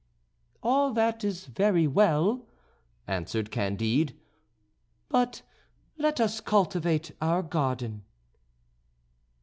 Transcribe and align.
"All 0.63 0.93
that 0.93 1.23
is 1.23 1.45
very 1.45 1.85
well," 1.85 2.47
answered 3.05 3.51
Candide, 3.51 4.15
"but 5.09 5.43
let 5.95 6.19
us 6.19 6.41
cultivate 6.41 7.11
our 7.21 7.43
garden." 7.43 8.01